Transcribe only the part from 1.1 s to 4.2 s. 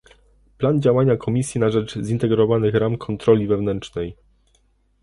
Komisji na rzecz zintegrowanych ram kontroli wewnętrznej